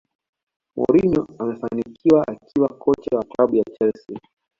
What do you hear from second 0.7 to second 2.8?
Mourinho amefanikiwa akiwa